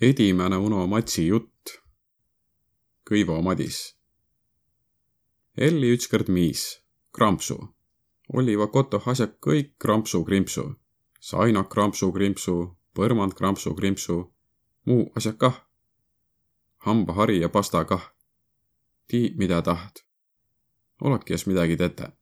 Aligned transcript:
edimene 0.00 0.56
Uno 0.56 0.86
Matsi 0.86 1.26
jutt. 1.26 1.74
Kõivo 3.04 3.34
Madis. 3.44 3.80
Elli 5.60 5.90
ütskõrd 5.92 6.30
miis, 6.32 6.62
krampsu. 7.12 7.58
Oliva 8.32 8.70
kotoh 8.72 9.08
asjak 9.12 9.34
kõik 9.44 9.74
krampsu-krimpsu. 9.82 10.64
Sainak 11.20 11.68
krampsu-krimpsu, 11.74 12.54
põrmand 12.96 13.36
krampsu-krimpsu, 13.36 14.16
muu 14.88 15.10
asjak 15.16 15.36
kah. 15.36 15.58
hambahari 16.86 17.40
ja 17.40 17.48
pasta 17.48 17.84
kah. 17.84 18.14
tii, 19.06 19.34
mida 19.36 19.62
taht. 19.62 20.04
oleki 21.00 21.32
jos 21.32 21.46
midagi 21.46 21.76
tete. 21.76 22.12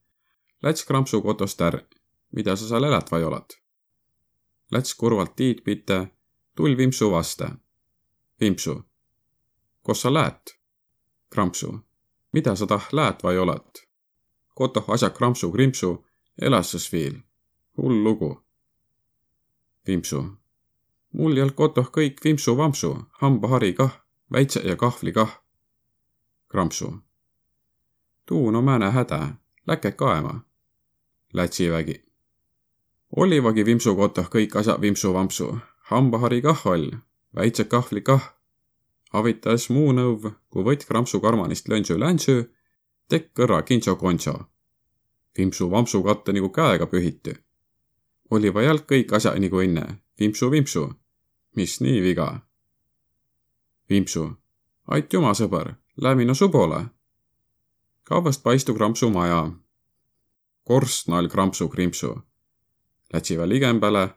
Läts 0.62 0.84
krampsu 0.84 1.22
kotost 1.22 1.60
är, 1.60 1.86
mida 2.32 2.56
sa 2.56 2.66
seal 2.66 2.84
elät 2.84 3.10
vai 3.10 3.24
oled? 3.24 3.54
Läts 4.70 4.94
kurvalt 4.94 5.36
tiid 5.36 5.62
pite, 5.62 6.08
tull 6.56 6.76
Vimpsu 6.76 7.10
vaste 7.10 7.48
Vimpsu. 8.40 8.82
Kos 9.82 10.02
sa 10.02 10.14
läät? 10.14 10.42
Krampsu. 11.30 11.78
Mida 12.32 12.56
sa 12.56 12.66
tah 12.66 12.88
läät 12.92 13.22
vai 13.22 13.38
oled? 13.38 13.86
Kotoh 14.54 14.90
asja 14.90 15.10
krampsu 15.10 15.52
krimpsu, 15.52 16.06
elasses 16.42 16.92
viil. 16.92 17.18
hull 17.76 18.04
lugu. 18.04 18.44
Vimpsu. 19.86 20.24
mul 21.12 21.36
jääl 21.36 21.50
kotoh 21.50 21.90
kõik 21.90 22.24
vimpsu-vampsu, 22.24 22.96
hambahari 23.20 23.72
kah, 23.72 24.04
väitse 24.32 24.60
ja 24.60 24.76
kahvli 24.76 25.12
kah. 25.12 25.42
Krampsu. 26.48 26.94
tuu 28.26 28.50
no 28.50 28.62
määne 28.62 28.90
häda, 28.90 29.34
läke 29.66 29.92
kaema. 29.92 30.40
Lätsivägi. 31.32 32.04
Olivagi 33.16 33.64
vimpsu 33.64 33.96
kotoh 33.96 34.30
kõik 34.30 34.56
asjad 34.58 34.80
vimpsu-vampsu, 34.80 35.58
hambahari 35.90 36.42
kah 36.42 36.66
all 36.66 37.07
väitse 37.36 37.64
kahvli 37.64 38.00
kah. 38.00 38.34
avitas 39.12 39.70
muu 39.70 39.92
nõuv, 39.92 40.32
kui 40.52 40.64
võtt 40.64 40.84
krampsu 40.84 41.20
karmanist 41.20 41.68
lönsü-länsü, 41.68 42.50
tekk 43.08 43.32
kõrra 43.34 43.62
kintso-kontso. 43.62 44.34
vimpsu-vampsu 45.38 46.02
katte 46.02 46.32
nagu 46.32 46.48
käega 46.48 46.86
pühiti. 46.86 47.34
oli 48.30 48.54
vajalt 48.54 48.86
kõik 48.86 49.12
asja 49.12 49.34
nagu 49.38 49.60
enne, 49.60 50.02
vimpsu-vimpsu. 50.20 50.94
mis 51.56 51.80
nii 51.80 52.02
viga? 52.02 52.40
vimpsu. 53.90 54.36
aitüma, 54.86 55.34
sõber, 55.34 55.74
lähme 55.96 56.24
no 56.24 56.34
subole. 56.34 56.86
kaubast 58.04 58.42
paistu 58.42 58.74
krampsu 58.74 59.10
maja. 59.10 59.52
korstnal 60.64 61.28
krampsu-krimpsu. 61.28 62.22
Lätsiva 63.12 63.48
ligembäle. 63.48 64.08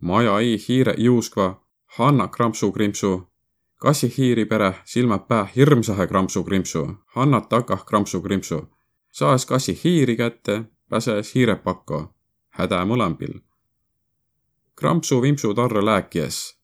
maja 0.00 0.40
ei 0.40 0.58
hiire 0.68 0.94
juuskva 0.98 1.61
Hanna 1.92 2.28
krampsu-krimpsu, 2.28 3.32
kassihiiri 3.76 4.44
pere, 4.44 4.74
silmad 4.84 5.20
pää 5.28 5.48
hirmsahe 5.56 6.06
krampsu-krimpsu, 6.06 6.88
Hannat 7.06 7.48
takah 7.48 7.84
krampsu-krimpsu. 7.84 8.68
saes 9.10 9.46
kassi 9.46 9.80
hiiri 9.84 10.16
kätte, 10.16 10.64
pääses 10.88 11.34
hiire 11.34 11.56
pakko, 11.56 12.14
häda 12.50 12.84
mõlembil. 12.84 13.40
krampsu-vimpsu 14.74 15.54
tarre 15.54 15.84
lääkies. 15.84 16.56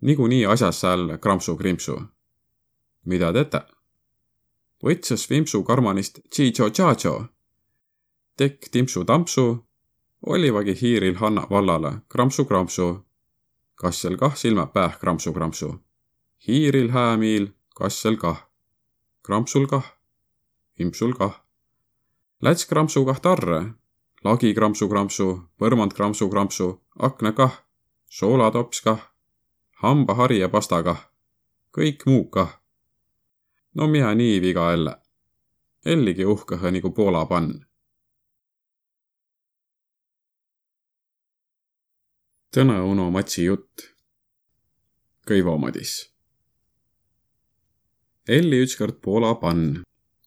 niikuinii 0.00 0.46
asjas 0.46 0.80
seal 0.80 1.18
krampsu-krimpsu. 1.18 2.02
mida 3.04 3.32
tete? 3.32 3.60
võtses 4.84 5.30
vimpsu 5.30 5.62
karmanist 5.62 6.18
tšiitso-tšaatso. 6.30 7.24
tekk 8.36 8.68
timpsu-tampsu, 8.72 9.64
olivagi 10.26 10.74
hiiril 10.80 11.14
Hanna 11.14 11.46
vallale 11.50 11.92
krampsu-krampsu 12.08 13.11
kassel 13.74 14.16
kah 14.16 14.34
silmad 14.36 14.72
päh 14.72 14.98
krampsu-krampsu. 15.00 15.68
hiiril 16.46 16.90
häämiil, 16.90 17.46
kassel 17.74 18.16
kah. 18.16 18.48
krampsul 19.22 19.66
kah, 19.66 19.86
vimpsul 20.78 21.12
kah. 21.12 21.34
Läts 22.42 22.66
krampsu 22.66 23.04
kah 23.04 23.20
tarre, 23.20 23.60
lagi 24.24 24.54
krampsu-krampsu, 24.54 25.28
põrmand 25.58 25.92
krampsu-krampsu, 25.94 26.80
akna 26.98 27.32
kah, 27.32 27.54
soolatops 28.08 28.80
kah, 28.80 29.00
hambahari 29.82 30.38
ja 30.38 30.48
pasta 30.48 30.82
kah, 30.82 31.00
kõik 31.76 32.06
muu 32.06 32.24
kah. 32.30 32.60
no 33.74 33.86
mina 33.86 34.14
nii 34.14 34.40
viga 34.40 34.70
jälle. 34.70 34.94
Elligi 35.84 36.24
uhkõhe 36.24 36.70
nagu 36.70 36.90
Poola 36.90 37.26
pann 37.26 37.71
Tõne 42.52 42.74
Uno 42.84 43.06
Matsi 43.08 43.46
jutt. 43.46 43.86
Kõivo 45.24 45.54
Madis. 45.56 45.92
Elli 48.28 48.58
ütskord 48.60 48.98
Poola 49.00 49.30
pann, 49.40 49.78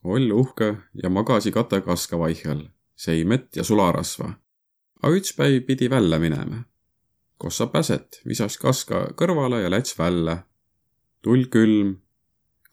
oll 0.02 0.34
uhke 0.34 0.72
ja 0.98 1.06
magasi 1.06 1.54
kate 1.54 1.78
kaska 1.86 2.18
vaihel, 2.18 2.64
sei 2.98 3.22
mett 3.22 3.54
ja 3.54 3.62
sularasva. 3.62 4.32
A 5.06 5.14
üts 5.14 5.36
päiv 5.38 5.60
pidi 5.70 5.86
välja 5.86 6.18
minema. 6.18 6.64
Kos 7.38 7.62
sa 7.62 7.70
päset, 7.70 8.18
visas 8.26 8.58
kaska 8.58 9.12
kõrvale 9.14 9.62
ja 9.62 9.70
läts 9.70 9.94
välja. 9.94 10.40
tull 11.22 11.46
külm, 11.46 12.00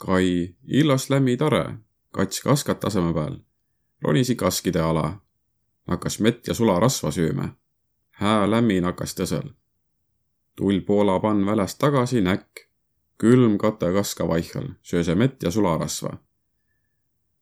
kai, 0.01 0.55
illas 0.65 1.11
lämmi 1.13 1.37
tore, 1.37 1.77
kats 2.09 2.41
kaskat 2.41 2.79
taseme 2.79 3.13
peal, 3.13 3.43
ronisi 4.01 4.35
kaskide 4.35 4.81
ala, 4.81 5.19
hakkas 5.85 6.19
mett 6.19 6.47
ja 6.47 6.57
sularasva 6.57 7.11
sööma 7.13 7.53
hää 8.23 8.51
lämmin 8.51 8.85
hakkas 8.87 9.15
tõsõl. 9.19 9.49
tull 10.55 10.79
Poola 10.87 11.19
pann 11.19 11.45
väläst 11.45 11.79
tagasi 11.79 12.21
näkk, 12.21 12.67
külm 13.17 13.57
kate 13.57 13.89
kaska 13.93 14.27
vaihel, 14.27 14.67
sööse 14.81 15.15
mett 15.15 15.43
ja 15.43 15.51
sularasva. 15.51 16.13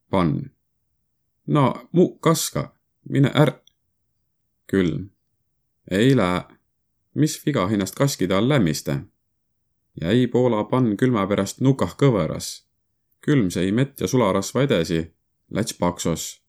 pann. 0.09 0.49
no 1.47 1.89
mu 1.91 2.17
kaska, 2.17 2.75
mine 3.09 3.31
är-. 3.33 3.59
külm. 4.71 5.09
ei 5.91 6.15
lää. 6.15 6.57
mis 7.13 7.45
viga 7.45 7.67
hinnast 7.67 7.95
kaskide 7.95 8.35
all 8.35 8.49
lämmiste? 8.49 8.99
jäi 10.01 10.27
Poola 10.27 10.63
pann 10.63 10.97
külma 10.97 11.27
pärast 11.27 11.61
nukah 11.61 11.95
kõveras. 11.97 12.65
külm 13.25 13.49
sõi 13.49 13.71
mett 13.71 14.01
ja 14.01 14.07
sularasva 14.07 14.63
edasi, 14.63 15.13
läts 15.49 15.73
paksos. 15.73 16.41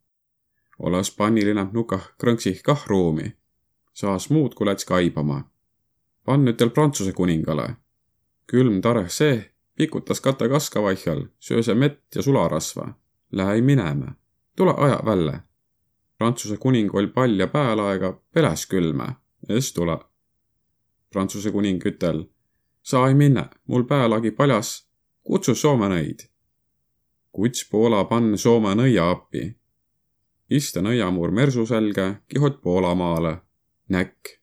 olles 0.79 1.11
panniline 1.11 1.69
nukah 1.73 2.11
krõnksih 2.19 2.63
kah 2.63 2.87
ruumi 2.87 3.42
saas 3.93 4.31
muud, 4.31 4.55
kui 4.55 4.67
läts 4.67 4.85
kaibama. 4.85 5.45
pann 6.25 6.49
ütel 6.49 6.71
Prantsuse 6.71 7.13
kuningale. 7.13 7.77
külm 8.47 8.81
tareh 8.81 9.09
see, 9.09 9.45
pikutas 9.77 10.21
kate 10.21 10.49
kaska 10.49 10.83
vaihel, 10.83 11.27
sööse 11.39 11.75
mett 11.75 12.15
ja 12.15 12.23
sularasva. 12.23 12.95
Lähe 13.33 13.61
minema, 13.61 14.15
tule 14.57 14.75
aja 14.77 15.01
välja. 15.05 15.41
Prantsuse 16.19 16.57
kuning 16.57 16.95
oll 16.95 17.07
palja 17.07 17.47
päälaega 17.47 18.13
peles 18.33 18.67
külme, 18.67 19.07
es 19.49 19.73
tule. 19.73 19.99
Prantsuse 21.11 21.51
kuning 21.51 21.87
ütel, 21.87 22.27
sa 22.83 23.09
ei 23.09 23.15
minne, 23.15 23.49
mul 23.67 23.85
päälagi 23.85 24.31
paljas, 24.31 24.89
kutsu 25.23 25.55
Soome 25.55 25.89
nõid. 25.89 26.29
kuts 27.33 27.65
Poola 27.71 28.05
pann 28.05 28.39
Soome 28.39 28.75
nõia 28.75 29.11
appi. 29.11 29.57
iste 30.51 30.81
nõiamuur 30.81 31.31
mersu 31.31 31.67
selge, 31.67 32.15
kihot 32.29 32.61
Poola 32.63 32.95
maale 32.95 33.41
näkk, 33.89 34.39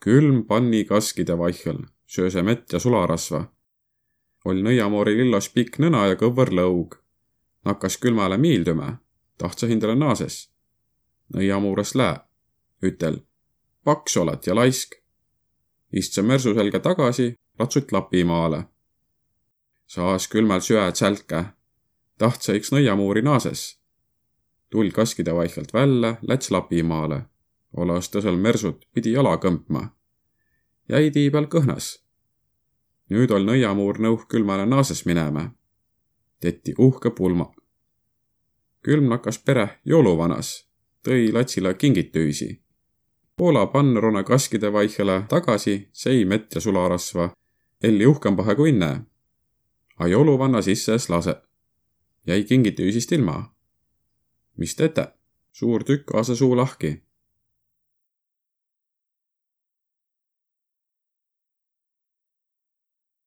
külm 0.00 0.44
panni 0.46 0.84
kaskide 0.84 1.38
vaihel, 1.38 1.82
sööse 2.06 2.42
mett 2.42 2.72
ja 2.72 2.78
sularasva. 2.78 3.52
oll 4.46 4.62
nõiamoori 4.62 5.16
lillos 5.18 5.48
pikk 5.50 5.80
nõna 5.82 6.06
ja 6.06 6.14
kõvõr 6.14 6.52
lõug. 6.54 6.94
nakkas 7.64 7.96
külmale 7.98 8.38
miildüma, 8.38 8.98
tahtsa 9.38 9.66
hindale 9.66 9.94
naases. 9.94 10.50
nõiamuures 11.34 11.94
lää, 11.94 12.26
ütel, 12.82 13.22
paks 13.84 14.16
oled 14.16 14.46
ja 14.46 14.54
laisk. 14.54 14.94
istse 15.92 16.22
mersu 16.22 16.54
selga 16.54 16.80
tagasi, 16.80 17.34
ratsut 17.58 17.92
Lapimaale. 17.92 18.64
saas 19.86 20.28
külmal 20.28 20.60
süä 20.60 20.92
tsälke, 20.92 21.44
tahtsa 22.18 22.52
iks 22.52 22.72
nõiamuuri 22.72 23.22
naases. 23.22 23.80
tull 24.70 24.90
kaskide 24.90 25.34
vaihelt 25.34 25.74
välja, 25.74 26.16
läts 26.22 26.50
Lapimaale 26.50 27.26
olas 27.76 28.08
tõsel 28.10 28.36
mersut 28.40 28.84
pidi 28.94 29.12
jala 29.12 29.36
kõmpma. 29.36 29.82
jäi 30.88 31.10
tii 31.10 31.30
peal 31.30 31.46
kõhnas. 31.46 31.86
nüüd 33.10 33.30
ol 33.30 33.44
nõiamuur 33.44 34.00
nõuh 34.00 34.26
külmale 34.28 34.66
naases 34.66 35.06
minema. 35.06 35.50
tetti 36.40 36.74
uhke 36.78 37.10
pulma. 37.10 37.52
külm 38.82 39.08
nakkas 39.08 39.38
pere 39.38 39.68
jouluvanas, 39.84 40.66
tõi 41.02 41.32
latsile 41.32 41.74
kingitüüsi. 41.74 42.60
Poola 43.36 43.66
pannrone 43.66 44.24
kaskide 44.24 44.72
vaihele 44.72 45.24
tagasi 45.28 45.88
sei 45.92 46.24
mett 46.24 46.54
ja 46.54 46.60
sularasva, 46.60 47.30
elli 47.82 48.06
uhkempahe 48.06 48.54
kui 48.54 48.68
enne. 48.68 49.04
A 49.98 50.06
jouluvanna 50.06 50.62
sisses 50.62 51.10
lase. 51.10 51.34
jäi 52.26 52.44
kingitüüsist 52.44 53.12
ilma. 53.12 53.54
mis 54.56 54.74
tete? 54.74 55.08
suur 55.52 55.84
tükk 55.84 56.14
aase 56.14 56.36
suu 56.36 56.56
lahki 56.56 57.05